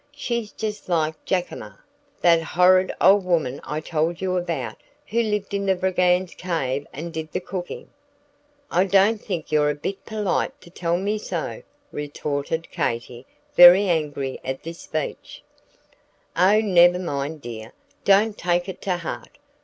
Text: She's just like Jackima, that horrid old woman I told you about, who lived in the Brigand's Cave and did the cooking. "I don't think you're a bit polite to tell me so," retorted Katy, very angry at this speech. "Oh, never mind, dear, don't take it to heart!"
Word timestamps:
She's 0.15 0.51
just 0.51 0.89
like 0.89 1.23
Jackima, 1.25 1.77
that 2.21 2.41
horrid 2.41 2.91
old 2.99 3.23
woman 3.23 3.61
I 3.63 3.81
told 3.81 4.19
you 4.19 4.35
about, 4.35 4.77
who 5.05 5.21
lived 5.21 5.53
in 5.53 5.67
the 5.67 5.75
Brigand's 5.75 6.33
Cave 6.33 6.87
and 6.91 7.13
did 7.13 7.31
the 7.31 7.39
cooking. 7.39 7.87
"I 8.71 8.85
don't 8.85 9.21
think 9.21 9.51
you're 9.51 9.69
a 9.69 9.75
bit 9.75 10.03
polite 10.03 10.59
to 10.61 10.71
tell 10.71 10.97
me 10.97 11.19
so," 11.19 11.61
retorted 11.91 12.71
Katy, 12.71 13.27
very 13.55 13.87
angry 13.87 14.39
at 14.43 14.63
this 14.63 14.79
speech. 14.79 15.43
"Oh, 16.35 16.61
never 16.61 16.97
mind, 16.97 17.43
dear, 17.43 17.71
don't 18.03 18.35
take 18.35 18.67
it 18.67 18.81
to 18.81 18.97
heart!" 18.97 19.37